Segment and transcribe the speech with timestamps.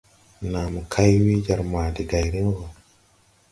[0.51, 2.65] Nàa mo kay we jar ma de gayrin wɔ.